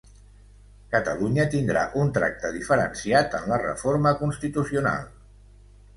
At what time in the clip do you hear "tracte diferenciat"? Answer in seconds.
2.17-3.39